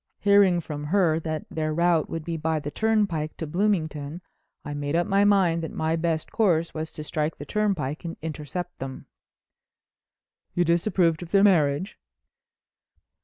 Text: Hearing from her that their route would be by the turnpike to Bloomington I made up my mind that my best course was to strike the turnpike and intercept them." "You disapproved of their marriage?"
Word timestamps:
Hearing 0.17 0.61
from 0.61 0.85
her 0.85 1.19
that 1.19 1.45
their 1.51 1.75
route 1.75 2.09
would 2.09 2.25
be 2.25 2.35
by 2.35 2.59
the 2.59 2.71
turnpike 2.71 3.37
to 3.37 3.45
Bloomington 3.45 4.19
I 4.65 4.73
made 4.73 4.95
up 4.95 5.05
my 5.05 5.23
mind 5.23 5.61
that 5.61 5.69
my 5.71 5.95
best 5.95 6.31
course 6.31 6.73
was 6.73 6.91
to 6.93 7.03
strike 7.03 7.37
the 7.37 7.45
turnpike 7.45 8.03
and 8.03 8.17
intercept 8.19 8.79
them." 8.79 9.05
"You 10.55 10.65
disapproved 10.65 11.21
of 11.21 11.29
their 11.29 11.43
marriage?" 11.43 11.99